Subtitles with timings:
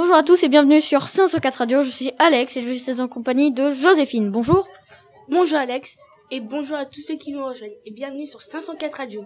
[0.00, 1.82] Bonjour à tous et bienvenue sur 504 Radio.
[1.82, 4.30] Je suis Alex et je suis en compagnie de Joséphine.
[4.30, 4.68] Bonjour.
[5.28, 5.98] Bonjour Alex
[6.30, 9.24] et bonjour à tous ceux qui nous rejoignent et bienvenue sur 504 Radio.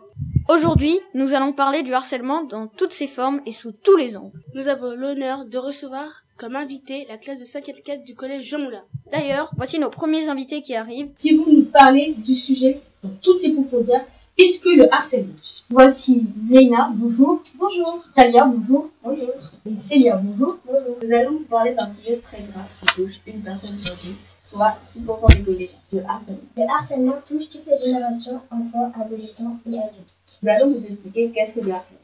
[0.49, 4.33] Aujourd'hui, nous allons parler du harcèlement dans toutes ses formes et sous tous les angles.
[4.55, 8.61] Nous avons l'honneur de recevoir comme invité la classe de 5e 4 du collège Jean
[8.61, 8.85] Moulin.
[9.13, 11.11] D'ailleurs, voici nos premiers invités qui arrivent.
[11.19, 14.07] Qui vont nous parler du sujet dans toutes ses profondeurs.
[14.39, 15.35] Est-ce que le harcèlement
[15.69, 17.43] Voici Zeina, bonjour.
[17.57, 18.03] Bonjour.
[18.17, 18.91] Talia, bonjour.
[19.03, 19.31] Bonjour.
[19.67, 20.57] Et Célia, bonjour.
[20.67, 20.97] Bonjour.
[21.03, 24.77] Nous allons vous parler d'un sujet très grave qui touche une personne sur dix, soit
[24.81, 26.41] 6% des collégiens, le harcèlement.
[26.57, 30.17] Le harcèlement touche toutes les générations, enfants, adolescents et adultes.
[30.43, 32.03] Nous allons vous expliquer qu'est-ce que le harcèlement.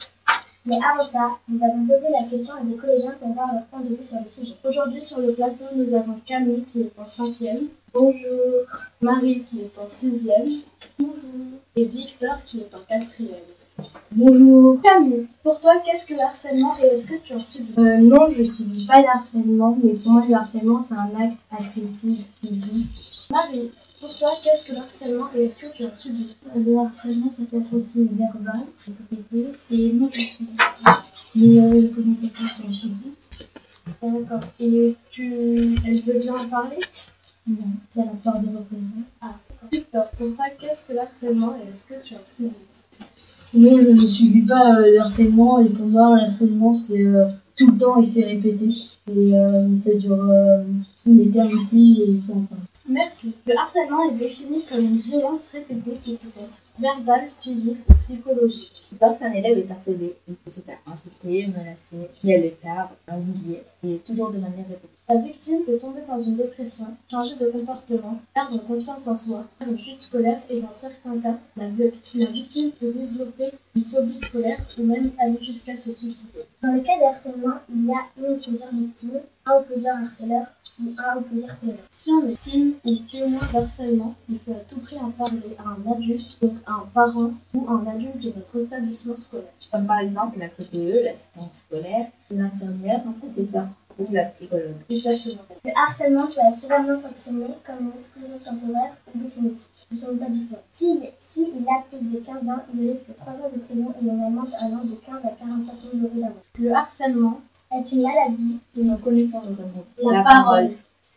[0.66, 3.80] Mais avant ça, nous avons posé la question à des collégiens pour voir leur point
[3.80, 4.54] de vue sur le sujet.
[4.64, 7.68] Aujourd'hui sur le plateau, nous avons Camille qui est en 5e.
[7.94, 8.66] Bonjour.
[9.00, 10.60] Marie qui est en 6e.
[10.98, 11.17] Bonjour.
[11.78, 13.28] Et Victor qui est en 4e.
[14.10, 14.82] Bonjour.
[14.82, 18.26] Camille, pour toi, qu'est-ce que le harcèlement et est-ce que tu en subis Euh, non,
[18.36, 23.28] je subis pas de harcèlement, mais pour moi, le harcèlement, c'est un acte agressif, physique.
[23.30, 23.70] Marie,
[24.00, 27.44] pour toi, qu'est-ce que le harcèlement et est-ce que tu en subis Le harcèlement, ça
[27.48, 30.48] peut être aussi verbal, répété, et non, je suis
[31.36, 33.12] Mais euh, je connais quelqu'un qui en subit.
[34.02, 34.40] D'accord.
[34.58, 35.76] Et tu...
[35.86, 36.78] Elle veut bien en parler?
[37.46, 37.56] Non,
[37.88, 39.04] c'est la peur des représailles.
[39.20, 39.34] Ah,
[39.72, 42.52] Victor, pour toi, qu'est-ce que le harcèlement et est-ce que tu en subis
[43.54, 47.28] Non, je ne subis pas euh, le harcèlement, et pour moi, le harcèlement, c'est euh,
[47.56, 48.68] tout le temps et c'est répété.
[49.10, 50.62] Et euh, ça dure euh,
[51.06, 52.44] une éternité et parler.
[52.88, 53.34] Merci.
[53.46, 58.72] Le harcèlement est défini comme une violence répétée qui peut être verbale, physique ou psychologique.
[59.00, 63.98] Lorsqu'un élève est harcelé, il peut se faire insulter, menacer, mis à l'écart, humilier, et
[64.06, 64.97] toujours de manière répétée.
[65.10, 69.78] La victime peut tomber dans une dépression, changer de comportement, perdre confiance en soi, une
[69.78, 75.12] chute scolaire et dans certains cas, la, victime peut développer une phobie scolaire ou même
[75.18, 76.40] aller jusqu'à se suicider.
[76.62, 79.96] Dans le cas de harcèlement, il y a une ou plusieurs victimes, un ou plusieurs
[79.96, 80.48] harceleurs
[80.78, 81.76] ou un ou plusieurs témoins.
[81.90, 85.70] Si on est victime ou témoin d'harcèlement, il faut à tout prix en parler à
[85.70, 89.54] un adulte, donc à un parent ou un adulte de notre établissement scolaire.
[89.72, 94.76] Comme par exemple la CPE, l'assistante scolaire, l'infirmière, un professeur ou la psychologue.
[94.88, 95.42] Exactement.
[95.64, 100.58] Le harcèlement peut être sévèrement sanctionné comme une exclusion temporaire ou définitive de son établissement.
[100.72, 104.04] S'il si il a plus de 15 ans, il risque 3 ans de prison et
[104.04, 106.34] une amende allant de 15 à 45 000 euros d'amende.
[106.58, 107.40] Le harcèlement
[107.72, 109.84] est une maladie que nous connaissons notamment.
[110.02, 110.70] La, parole.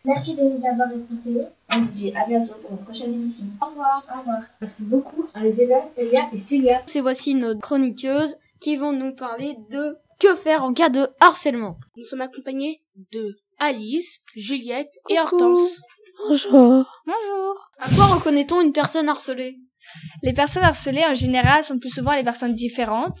[0.04, 1.46] Merci de nous avoir écoutés.
[1.72, 3.44] On vous dit à bientôt pour une prochaine émission.
[3.62, 4.04] Au revoir.
[4.14, 4.42] Au revoir.
[4.60, 6.82] Merci beaucoup à les élèves Elia et Célia.
[6.86, 11.78] C'est voici nos chroniqueuses qui vont nous parler de que faire en cas de harcèlement.
[11.96, 15.18] Nous sommes accompagnés de Alice, Juliette et.
[15.18, 15.80] Hortense.
[16.28, 16.86] Bonjour.
[17.06, 17.70] Bonjour.
[17.78, 19.58] À quoi reconnaît-on une personne harcelée?
[20.22, 23.18] Les personnes harcelées en général sont plus souvent les personnes différentes.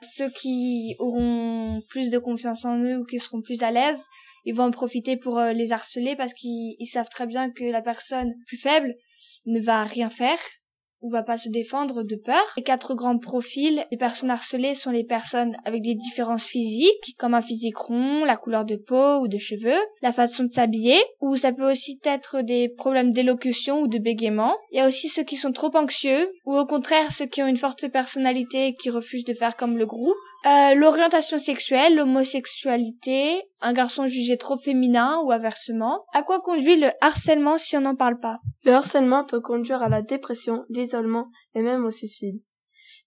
[0.00, 4.06] Ceux qui auront plus de confiance en eux ou qui seront plus à l'aise,
[4.44, 7.64] ils vont en profiter pour euh, les harceler parce qu'ils ils savent très bien que
[7.64, 8.94] la personne plus faible
[9.46, 10.38] ne va rien faire
[11.00, 12.44] ou va pas se défendre de peur.
[12.56, 17.34] Les quatre grands profils des personnes harcelées sont les personnes avec des différences physiques, comme
[17.34, 21.36] un physique rond, la couleur de peau ou de cheveux, la façon de s'habiller, ou
[21.36, 24.56] ça peut aussi être des problèmes d'élocution ou de bégaiement.
[24.72, 27.46] Il y a aussi ceux qui sont trop anxieux, ou au contraire ceux qui ont
[27.46, 30.16] une forte personnalité et qui refusent de faire comme le groupe.
[30.46, 36.04] Euh, l'orientation sexuelle, l'homosexualité, un garçon jugé trop féminin ou inversement.
[36.12, 38.38] À quoi conduit le harcèlement si on n'en parle pas?
[38.62, 42.40] Le harcèlement peut conduire à la dépression, l'isolement et même au suicide.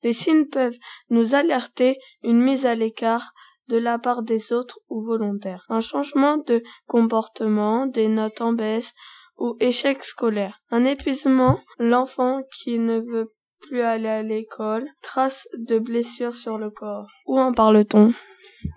[0.04, 0.78] Les signes peuvent
[1.10, 3.34] nous alerter une mise à l'écart
[3.70, 8.94] de la part des autres ou volontaire, un changement de comportement, des notes en baisse
[9.38, 15.80] ou échec scolaire, un épuisement, l'enfant qui ne veut plus aller à l'école, traces de
[15.80, 17.08] blessures sur le corps.
[17.28, 18.12] Où en parle-t-on?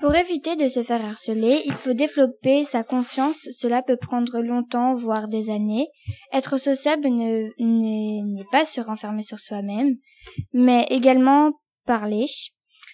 [0.01, 3.49] Pour éviter de se faire harceler, il faut développer sa confiance.
[3.53, 5.89] Cela peut prendre longtemps, voire des années.
[6.33, 9.97] Être sociable ne n'est pas se renfermer sur soi-même,
[10.53, 11.53] mais également
[11.87, 12.27] parler.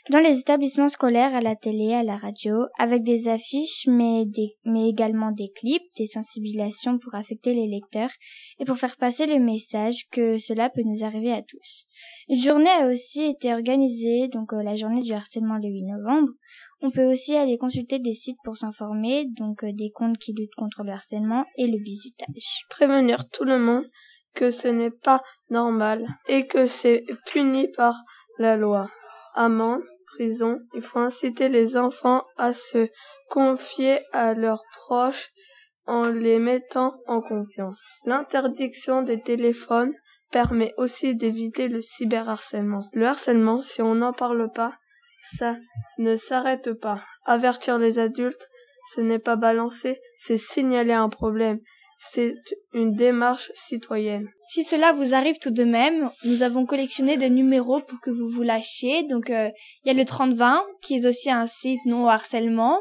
[0.08, 4.56] Dans les établissements scolaires, à la télé, à la radio, avec des affiches, mais, des,
[4.64, 8.10] mais également des clips, des sensibilisations pour affecter les lecteurs
[8.58, 11.86] et pour faire passer le message que cela peut nous arriver à tous.
[12.28, 16.32] Une journée a aussi été organisée, donc euh, la journée du harcèlement le 8 novembre.
[16.80, 20.54] On peut aussi aller consulter des sites pour s'informer, donc euh, des comptes qui luttent
[20.56, 22.64] contre le harcèlement et le bizutage.
[22.70, 23.84] Prévenir tout le monde
[24.34, 28.02] que ce n'est pas normal et que c'est puni par
[28.38, 28.88] la loi.
[29.34, 29.82] Amende,
[30.14, 32.88] prison, il faut inciter les enfants à se
[33.28, 35.30] confier à leurs proches
[35.86, 37.86] en les mettant en confiance.
[38.04, 39.92] L'interdiction des téléphones
[40.30, 42.88] permet aussi d'éviter le cyberharcèlement.
[42.92, 44.74] Le harcèlement, si on n'en parle pas,
[45.36, 45.56] ça
[45.98, 47.02] ne s'arrête pas.
[47.24, 48.48] Avertir les adultes
[48.94, 51.60] Ce n'est pas balancer, c'est signaler un problème.
[52.02, 52.34] C'est
[52.72, 54.28] une démarche citoyenne.
[54.40, 58.28] Si cela vous arrive tout de même, nous avons collectionné des numéros pour que vous
[58.28, 59.02] vous lâchiez.
[59.02, 59.50] Donc euh,
[59.84, 62.80] il y a le 3020 qui est aussi un site non harcèlement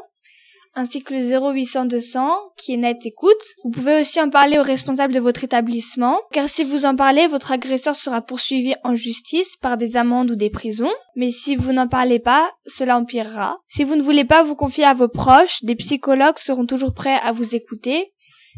[0.74, 3.42] ainsi que le 0800 200 qui est net écoute.
[3.64, 7.26] Vous pouvez aussi en parler aux responsables de votre établissement, car si vous en parlez,
[7.26, 10.92] votre agresseur sera poursuivi en justice par des amendes ou des prisons.
[11.16, 13.58] Mais si vous n'en parlez pas, cela empirera.
[13.68, 17.18] Si vous ne voulez pas vous confier à vos proches, des psychologues seront toujours prêts
[17.22, 18.12] à vous écouter.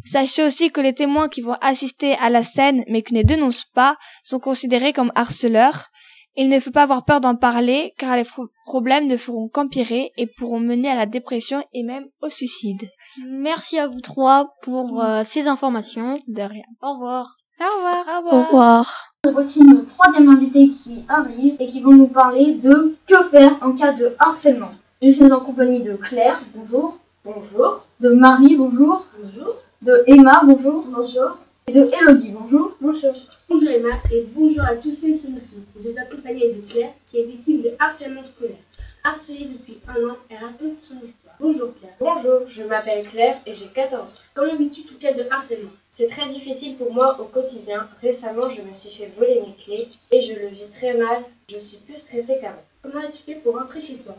[0.04, 3.70] Sachez aussi que les témoins qui vont assister à la scène mais qui ne dénoncent
[3.74, 5.90] pas sont considérés comme harceleurs
[6.34, 8.24] il ne faut pas avoir peur d'en parler car les
[8.64, 12.88] problèmes ne feront qu'empirer et pourront mener à la dépression et même au suicide.
[13.28, 16.18] Merci à vous trois pour euh, ces informations.
[16.28, 16.64] De rien.
[16.80, 17.36] Au revoir.
[17.60, 18.06] Au revoir.
[18.06, 18.34] Au revoir.
[18.34, 19.14] Au revoir.
[19.30, 23.72] Voici nos troisième invités qui arrivent et qui vont nous parler de que faire en
[23.72, 24.72] cas de harcèlement.
[25.02, 26.96] Je suis en compagnie de Claire, bonjour.
[27.24, 27.86] Bonjour.
[28.00, 29.04] De Marie, bonjour.
[29.20, 29.54] Bonjour.
[29.82, 30.84] De Emma, bonjour.
[30.86, 31.38] Bonjour.
[31.66, 32.76] Et de Elodie, bonjour.
[32.80, 33.14] Bonjour.
[33.48, 35.64] Bonjour Emma et bonjour à tous ceux qui nous suivent.
[35.74, 38.62] Je suis accompagnée de Claire qui est victime de harcèlement scolaire.
[39.02, 41.34] Harcelée depuis un an, elle raconte son histoire.
[41.40, 41.94] Bonjour Claire.
[41.98, 44.16] Bonjour, je m'appelle Claire et j'ai 14 ans.
[44.34, 45.72] Comment vis-tu tout cas de harcèlement?
[45.90, 47.88] C'est très difficile pour moi au quotidien.
[48.00, 51.24] Récemment, je me suis fait voler mes clés et je le vis très mal.
[51.50, 52.62] Je suis plus stressée qu'avant.
[52.84, 54.14] Comment as-tu fait pour rentrer chez toi?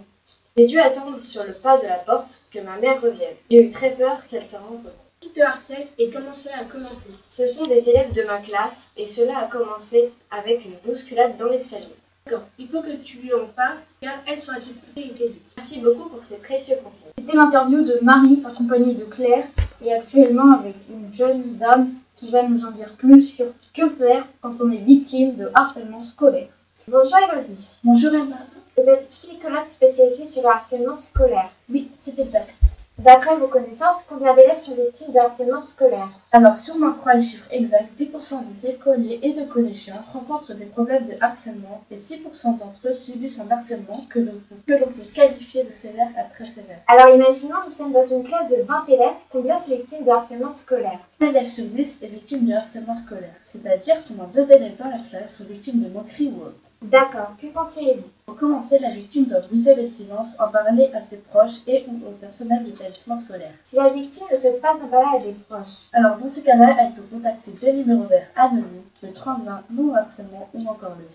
[0.57, 3.37] J'ai dû attendre sur le pas de la porte que ma mère revienne.
[3.49, 6.65] J'ai eu très peur qu'elle se rende compte qui te harcèle et comment cela a
[6.65, 11.37] commencé Ce sont des élèves de ma classe et cela a commencé avec une bousculade
[11.37, 11.95] dans l'escalier.
[12.25, 15.33] D'accord, il faut que tu lui en parles car elle sera et t'aider.
[15.55, 17.13] Merci beaucoup pour ces précieux conseils.
[17.17, 19.47] C'était l'interview de Marie accompagnée de Claire
[19.81, 24.27] et actuellement avec une jeune dame qui va nous en dire plus sur que faire
[24.41, 26.49] quand on est victime de harcèlement scolaire.
[26.89, 27.79] Bonjour Elodie.
[27.85, 28.39] Bonjour Emma.
[28.77, 31.49] Vous êtes psychologue spécialisée sur le harcèlement scolaire.
[31.69, 32.55] Oui, c'est exact.
[32.99, 37.15] D'après vos connaissances, combien d'élèves sont victimes de harcèlement scolaire Alors, si on en croit
[37.15, 41.97] les chiffres exacts, 10% des écoliers et de collégiens rencontrent des problèmes de harcèlement et
[41.97, 44.77] 6% d'entre eux subissent un harcèlement que l'on peut,
[45.15, 46.77] qualifier de sévère à très sévère.
[46.87, 50.51] Alors, imaginons, nous sommes dans une classe de 20 élèves, combien sont victimes de harcèlement
[50.51, 54.77] scolaire Un élève sur 10 est victime de harcèlement scolaire, c'est-à-dire qu'au moins deux élèves
[54.77, 56.71] dans la classe sont victimes de moqueries ou autres.
[56.83, 61.21] D'accord, que conseillez-vous Pour commencer, la victime doit briser le silence, en parler à ses
[61.21, 63.51] proches et ou au personnel de scolaire.
[63.63, 66.77] Si la victime ne souhaite pas s'en parler à des proches, alors dans ce cas-là,
[66.79, 71.05] elle peut contacter deux numéros verts anonymes, le 3020 non harcèlement ou encore le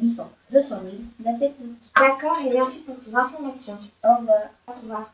[0.00, 1.92] 0800 200 000 la technique.
[1.96, 3.78] D'accord et merci pour ces informations.
[4.02, 4.42] Au revoir.
[4.66, 5.12] Au revoir.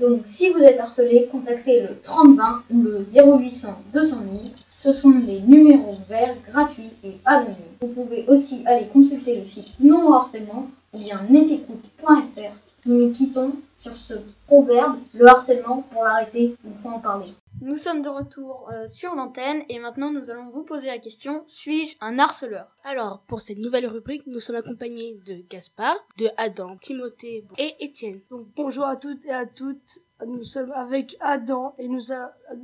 [0.00, 4.38] Donc si vous êtes harcelé, contactez le 3020 ou le 0800 200 000.
[4.70, 7.54] Ce sont les numéros verts gratuits et anonymes.
[7.82, 12.52] Vous pouvez aussi aller consulter le site non harcèlement ou bien netécoute.fr
[12.84, 14.14] nous nous quittons sur ce
[14.48, 17.32] proverbe, le harcèlement, pour l'arrêter, il faut en parler.
[17.64, 21.44] Nous sommes de retour euh, sur l'antenne et maintenant nous allons vous poser la question,
[21.46, 22.66] suis-je un harceleur?
[22.82, 28.20] Alors, pour cette nouvelle rubrique, nous sommes accompagnés de Gaspard, de Adam, Timothée et Étienne.
[28.30, 32.06] Donc bonjour à toutes et à toutes, nous sommes avec Adam et nous,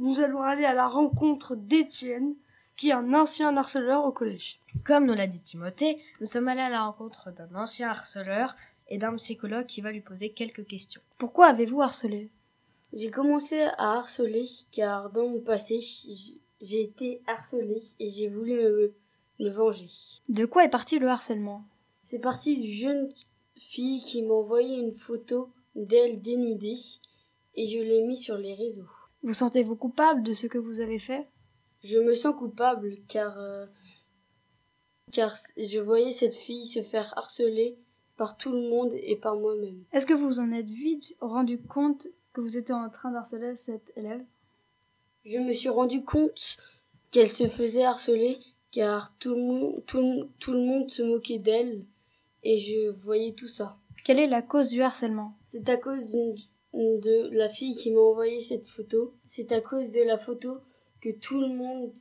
[0.00, 2.34] nous allons aller à la rencontre d'Étienne
[2.76, 4.58] qui est un ancien harceleur au collège.
[4.84, 8.56] Comme nous l'a dit Timothée, nous sommes allés à la rencontre d'un ancien harceleur
[8.88, 11.02] et d'un psychologue qui va lui poser quelques questions.
[11.18, 12.32] Pourquoi avez-vous harcelé?
[12.92, 15.80] J'ai commencé à harceler car dans mon passé,
[16.60, 18.54] j'ai été harcelé et j'ai voulu
[19.38, 19.90] me, venger.
[20.28, 21.64] De quoi est parti le harcèlement?
[22.02, 23.12] C'est parti d'une jeune
[23.56, 26.78] fille qui m'a envoyé une photo d'elle dénudée
[27.54, 28.88] et je l'ai mis sur les réseaux.
[29.22, 31.28] Vous sentez-vous coupable de ce que vous avez fait?
[31.84, 33.66] Je me sens coupable car euh,
[35.12, 37.76] car je voyais cette fille se faire harceler
[38.16, 39.84] par tout le monde et par moi-même.
[39.92, 43.92] Est-ce que vous en êtes vite rendu compte que vous étiez en train d'harceler cette
[43.96, 44.24] élève
[45.24, 46.56] Je me suis rendu compte
[47.10, 48.38] qu'elle se faisait harceler
[48.70, 51.84] car tout le monde, tout, le monde se moquait d'elle
[52.42, 53.76] et je voyais tout ça.
[54.04, 55.36] Quelle est la cause du harcèlement?
[55.46, 56.12] C'est à cause
[56.72, 59.14] de la fille qui m'a envoyé cette photo.
[59.24, 60.58] C'est à cause de la photo
[61.00, 61.92] que tout le monde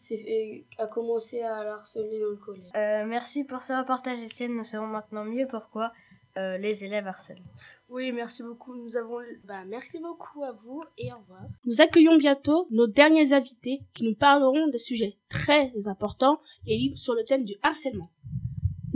[0.77, 2.72] a commencé à harceler dans le collège.
[2.75, 4.55] Euh, merci pour ce reportage, Etienne.
[4.55, 5.93] Nous savons maintenant mieux pourquoi
[6.38, 7.43] euh, les élèves harcèlent.
[7.89, 8.75] Oui, merci beaucoup.
[8.75, 9.20] Nous avons.
[9.46, 11.44] Bah, merci beaucoup à vous et au revoir.
[11.65, 16.98] Nous accueillons bientôt nos derniers invités qui nous parleront de sujets très importants et livres
[16.98, 18.12] sur le thème du harcèlement.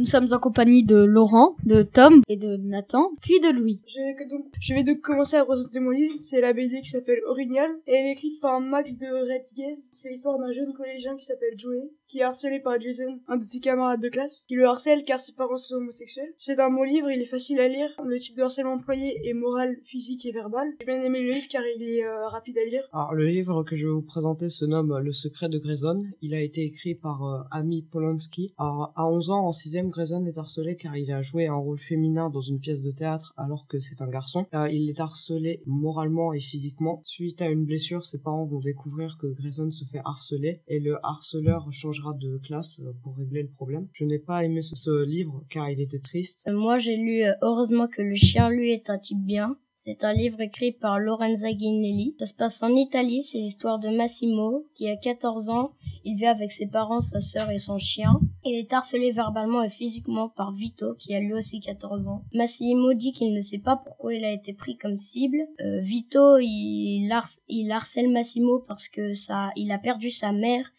[0.02, 3.82] Nous sommes en compagnie de Laurent, de Tom et de Nathan, puis de Louis.
[3.86, 6.16] Je vais donc, je vais donc commencer à présenter mon livre.
[6.20, 9.76] C'est la BD qui s'appelle Orignal et elle est écrite par Max de Redguez.
[9.92, 13.44] C'est l'histoire d'un jeune collégien qui s'appelle Joey, qui est harcelé par Jason, un de
[13.44, 16.34] ses camarades de classe, qui le harcèle car ses parents sont homosexuels.
[16.36, 17.92] C'est un bon livre, il est facile à lire.
[18.04, 20.68] Le type de harcèlement employé est moral, physique et verbal.
[20.80, 22.90] J'ai bien aimé le livre car il est euh, rapide à lire.
[22.92, 26.00] Alors, le livre que je vais vous présenter se nomme Le secret de Grayson.
[26.24, 28.56] Il a été écrit par euh, Amy Polanski.
[28.58, 31.80] Alors, à 11 ans, en 6ème, Grayson est harcelé car il a joué un rôle
[31.80, 34.48] féminin dans une pièce de théâtre alors que c'est un garçon.
[34.54, 37.02] Euh, il est harcelé moralement et physiquement.
[37.06, 40.98] Suite à une blessure, ses parents vont découvrir que Grayson se fait harceler et le
[41.06, 43.88] harceleur changera de classe euh, pour régler le problème.
[43.94, 46.50] Je n'ai pas aimé ce, ce livre car il était triste.
[46.52, 49.58] Moi, j'ai lu euh, Heureusement que le chien, lui, est un type bien.
[49.84, 52.14] C'est un livre écrit par Lorenza Guinelli.
[52.20, 55.72] Ça se passe en Italie, c'est l'histoire de Massimo, qui a 14 ans.
[56.06, 58.20] Il vit avec ses parents, sa sœur et son chien.
[58.46, 62.22] Il est harcelé verbalement et physiquement par Vito, qui a lui aussi 14 ans.
[62.32, 65.40] Massimo dit qu'il ne sait pas pourquoi il a été pris comme cible.
[65.62, 70.72] Euh, Vito, il, harc- il harcèle Massimo parce que ça, il a perdu sa mère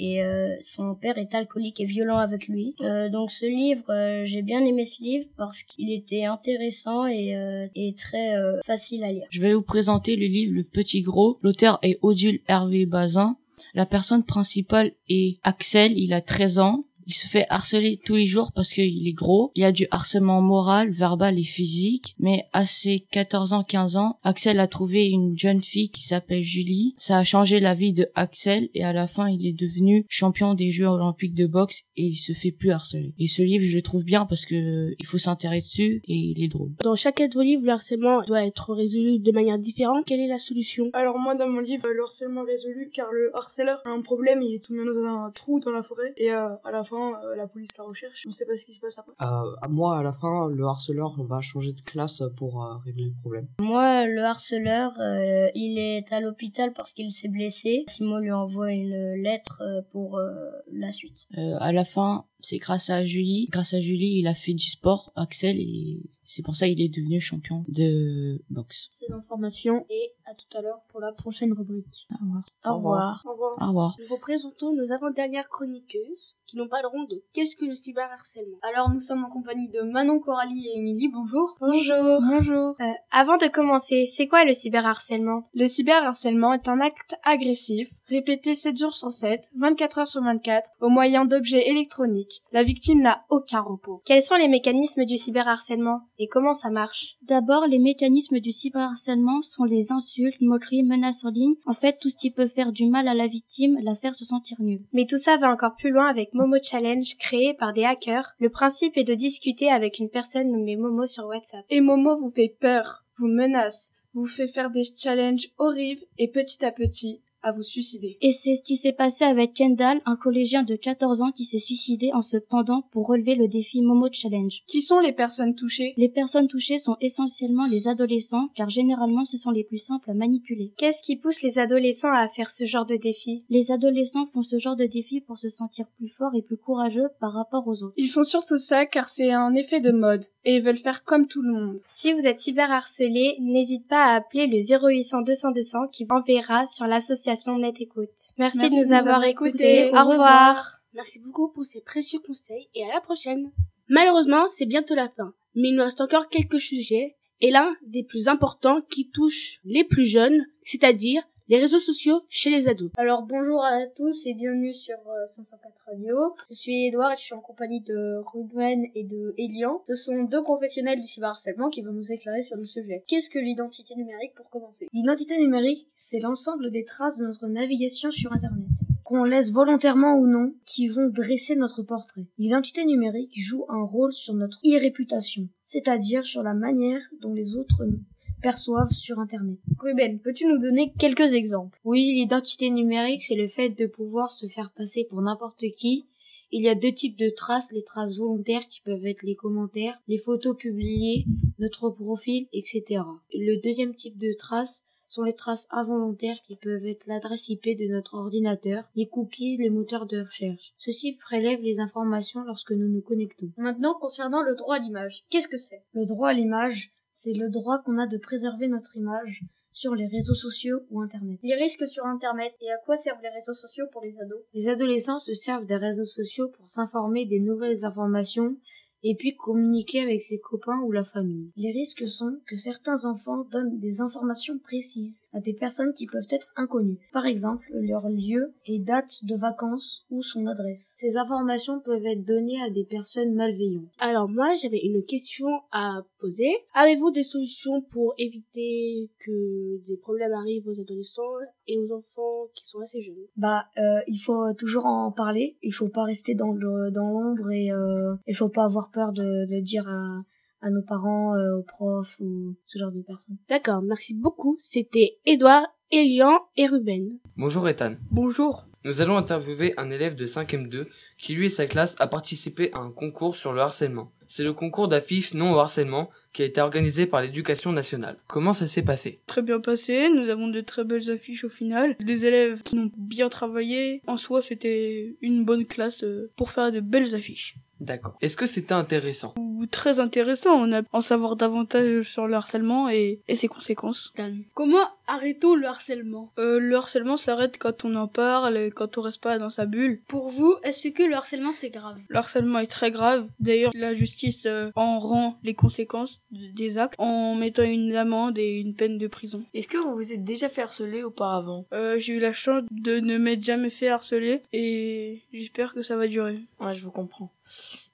[0.00, 2.74] et euh, son père est alcoolique et violent avec lui.
[2.80, 7.36] Euh, donc ce livre, euh, j'ai bien aimé ce livre parce qu'il était intéressant et,
[7.36, 9.26] euh, et très euh, facile à lire.
[9.30, 11.38] Je vais vous présenter le livre Le Petit Gros.
[11.42, 13.36] L'auteur est Odile Hervé Bazin.
[13.74, 16.84] La personne principale est Axel, il a 13 ans.
[17.10, 19.50] Il se fait harceler tous les jours parce qu'il est gros.
[19.56, 22.14] Il y a du harcèlement moral, verbal et physique.
[22.20, 26.44] Mais à ses 14 ans, 15 ans, Axel a trouvé une jeune fille qui s'appelle
[26.44, 26.94] Julie.
[26.96, 30.54] Ça a changé la vie de Axel et à la fin, il est devenu champion
[30.54, 33.12] des Jeux olympiques de boxe et il se fait plus harceler.
[33.18, 36.44] Et ce livre, je le trouve bien parce que il faut s'intéresser dessus et il
[36.44, 36.70] est drôle.
[36.84, 40.04] Dans chacun de vos livres, le harcèlement doit être résolu de manière différente.
[40.06, 40.90] Quelle est la solution?
[40.92, 44.54] Alors moi dans mon livre le harcèlement résolu car le harceleur a un problème, il
[44.54, 47.46] est tombé dans un trou dans la forêt et euh, à la fin euh, la
[47.46, 48.24] police la recherche.
[48.26, 49.12] On sait pas ce qui se passe après.
[49.20, 53.06] Euh, à moi, à la fin, le harceleur va changer de classe pour euh, régler
[53.06, 53.48] le problème.
[53.60, 57.84] Moi, le harceleur, euh, il est à l'hôpital parce qu'il s'est blessé.
[57.88, 60.30] Simon lui envoie une lettre euh, pour euh,
[60.72, 61.26] la suite.
[61.36, 63.48] Euh, à la fin, c'est grâce à Julie.
[63.50, 66.88] Grâce à Julie, il a fait du sport, Axel, et c'est pour ça qu'il est
[66.88, 68.88] devenu champion de boxe.
[68.90, 72.08] Ces informations et à tout à l'heure pour la prochaine rubrique.
[72.10, 72.44] Au revoir.
[72.64, 73.24] Au revoir.
[73.26, 73.52] Au revoir.
[73.60, 73.96] Au revoir.
[74.00, 78.58] Nous vous présentons nos avant-dernières chroniqueuses qui nous parleront de qu'est-ce que le cyberharcèlement?
[78.62, 81.08] Alors nous sommes en compagnie de Manon, Coralie et Émilie.
[81.08, 81.56] Bonjour.
[81.60, 82.20] Bonjour.
[82.20, 82.76] Bonjour.
[82.80, 85.48] Euh, avant de commencer, c'est quoi le cyberharcèlement?
[85.54, 90.70] Le cyberharcèlement est un acte agressif, répété 7 jours sur 7, 24 heures sur 24,
[90.80, 92.29] au moyen d'objets électroniques.
[92.52, 94.02] La victime n'a aucun repos.
[94.04, 97.16] Quels sont les mécanismes du cyberharcèlement et comment ça marche?
[97.22, 101.54] D'abord, les mécanismes du cyberharcèlement sont les insultes, moqueries, menaces en ligne.
[101.66, 104.24] En fait, tout ce qui peut faire du mal à la victime, la faire se
[104.24, 104.84] sentir nulle.
[104.92, 108.34] Mais tout ça va encore plus loin avec Momo Challenge créé par des hackers.
[108.38, 111.64] Le principe est de discuter avec une personne nommée Momo sur WhatsApp.
[111.70, 116.64] Et Momo vous fait peur, vous menace, vous fait faire des challenges horribles et petit
[116.64, 118.18] à petit à vous suicider.
[118.20, 121.58] Et c'est ce qui s'est passé avec Kendall, un collégien de 14 ans qui s'est
[121.58, 124.62] suicidé en se pendant pour relever le défi Momo Challenge.
[124.66, 125.94] Qui sont les personnes touchées?
[125.96, 130.14] Les personnes touchées sont essentiellement les adolescents, car généralement ce sont les plus simples à
[130.14, 130.72] manipuler.
[130.76, 133.44] Qu'est-ce qui pousse les adolescents à faire ce genre de défi?
[133.48, 137.08] Les adolescents font ce genre de défi pour se sentir plus forts et plus courageux
[137.20, 137.94] par rapport aux autres.
[137.96, 141.26] Ils font surtout ça car c'est un effet de mode et ils veulent faire comme
[141.26, 141.80] tout le monde.
[141.84, 146.86] Si vous êtes cyberharcelé, n'hésite pas à appeler le 0800 200 200 qui enverra sur
[146.86, 148.08] l'association Net Écoute.
[148.38, 149.86] Merci, Merci de nous avoir écoutés.
[149.86, 149.98] écoutés.
[149.98, 150.80] Au revoir.
[150.94, 153.50] Merci beaucoup pour ces précieux conseils et à la prochaine.
[153.88, 158.02] Malheureusement, c'est bientôt la fin, mais il nous reste encore quelques sujets et l'un des
[158.02, 162.92] plus importants qui touche les plus jeunes, c'est-à-dire les réseaux sociaux chez les ados.
[162.96, 166.16] Alors bonjour à tous et bienvenue sur euh, 504 Radio.
[166.48, 169.82] Je suis Edouard et je suis en compagnie de Ruben et de Elian.
[169.88, 173.02] Ce sont deux professionnels du cyberharcèlement qui vont nous éclairer sur le sujet.
[173.08, 174.86] Qu'est-ce que l'identité numérique pour commencer?
[174.92, 178.68] L'identité numérique, c'est l'ensemble des traces de notre navigation sur Internet
[179.02, 182.28] qu'on laisse volontairement ou non, qui vont dresser notre portrait.
[182.38, 187.84] L'identité numérique joue un rôle sur notre e-réputation, c'est-à-dire sur la manière dont les autres
[187.86, 187.98] nous
[188.40, 189.58] perçoivent sur Internet.
[189.78, 191.78] Ruben, peux-tu nous donner quelques exemples?
[191.84, 196.06] Oui, l'identité numérique, c'est le fait de pouvoir se faire passer pour n'importe qui.
[196.52, 200.00] Il y a deux types de traces, les traces volontaires qui peuvent être les commentaires,
[200.08, 201.24] les photos publiées,
[201.60, 203.02] notre profil, etc.
[203.32, 207.92] Le deuxième type de traces sont les traces involontaires qui peuvent être l'adresse IP de
[207.92, 210.72] notre ordinateur, les cookies, les moteurs de recherche.
[210.78, 213.50] Ceci prélève les informations lorsque nous nous connectons.
[213.56, 215.82] Maintenant, concernant le droit à l'image, qu'est-ce que c'est?
[215.94, 216.92] Le droit à l'image,
[217.22, 221.38] c'est le droit qu'on a de préserver notre image, sur les réseaux sociaux ou Internet.
[221.42, 224.40] Les risques sur Internet et à quoi servent les réseaux sociaux pour les ados?
[224.54, 228.56] Les adolescents se servent des réseaux sociaux pour s'informer des nouvelles informations
[229.02, 231.50] et puis communiquer avec ses copains ou la famille.
[231.56, 236.26] Les risques sont que certains enfants donnent des informations précises à des personnes qui peuvent
[236.30, 240.94] être inconnues, par exemple leur lieu et date de vacances ou son adresse.
[240.98, 243.90] Ces informations peuvent être données à des personnes malveillantes.
[243.98, 246.50] Alors moi, j'avais une question à poser.
[246.74, 251.22] Avez-vous des solutions pour éviter que des problèmes arrivent aux adolescents
[251.66, 253.16] et aux enfants qui sont assez jeunes?
[253.36, 255.56] Bah, euh, il faut toujours en parler.
[255.62, 259.62] Il faut pas rester dans l'ombre et euh, il faut pas avoir peur de le
[259.62, 260.22] dire à
[260.62, 263.36] à nos parents, euh, aux profs ou ce genre de personnes.
[263.48, 264.56] D'accord, merci beaucoup.
[264.58, 267.18] C'était Edouard, Elian et Ruben.
[267.36, 267.94] Bonjour Ethan.
[268.10, 268.66] Bonjour.
[268.84, 272.70] Nous allons interviewer un élève de 5ème 2 qui lui et sa classe a participé
[272.72, 274.12] à un concours sur le harcèlement.
[274.26, 278.16] C'est le concours d'affiches non au harcèlement qui a été organisé par l'éducation nationale.
[278.26, 279.20] Comment ça s'est passé?
[279.26, 281.96] Très bien passé, nous avons de très belles affiches au final.
[282.00, 284.02] Des élèves qui ont bien travaillé.
[284.06, 287.56] En soi, c'était une bonne classe euh, pour faire de belles affiches.
[287.80, 288.18] D'accord.
[288.20, 289.32] Est-ce que c'était intéressant?
[289.38, 294.12] Ou très intéressant, on a en savoir davantage sur le harcèlement et, et ses conséquences.
[294.52, 296.30] Comment arrêtons le harcèlement?
[296.38, 299.64] Euh, le harcèlement s'arrête quand on en parle et quand on reste pas dans sa
[299.64, 300.02] bulle.
[300.08, 301.98] Pour vous, est-ce que le harcèlement c'est grave?
[302.08, 303.26] Le harcèlement est très grave.
[303.38, 308.58] D'ailleurs, la justice euh, en rend les conséquences des actes en mettant une amende et
[308.58, 309.42] une peine de prison.
[309.54, 311.66] Est-ce que vous vous êtes déjà fait harceler auparavant?
[311.72, 315.96] Euh, j'ai eu la chance de ne m'être jamais fait harceler et j'espère que ça
[315.96, 316.38] va durer.
[316.60, 317.30] Ouais, je vous comprends.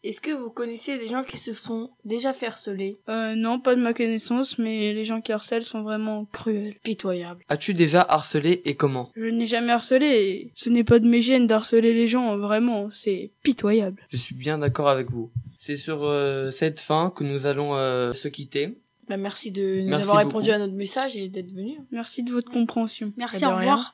[0.05, 2.97] Est-ce que vous connaissez des gens qui se sont déjà fait harceler?
[3.09, 6.77] Euh, non, pas de ma connaissance, mais les gens qui harcèlent sont vraiment cruels.
[6.83, 7.43] Pitoyable.
[7.49, 9.11] As-tu déjà harcelé et comment?
[9.17, 12.89] Je n'ai jamais harcelé et ce n'est pas de mes gènes d'harceler les gens, vraiment,
[12.91, 14.01] c'est pitoyable.
[14.11, 15.31] Je suis bien d'accord avec vous.
[15.57, 18.79] C'est sur euh, cette fin que nous allons euh, se quitter.
[19.09, 20.39] Bah, merci de nous Merci avoir beaucoup.
[20.39, 21.79] répondu à notre message et d'être venu.
[21.93, 23.13] Merci de votre compréhension.
[23.17, 23.57] Merci, au rien.
[23.59, 23.79] revoir.